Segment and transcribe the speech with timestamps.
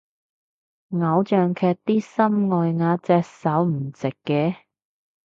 [0.99, 4.55] 偶像劇啲心外壓隻手唔直嘅